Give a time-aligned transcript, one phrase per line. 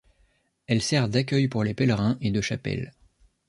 [0.65, 2.91] Elle sert d'accueil pour les pèlerins et de chapelle.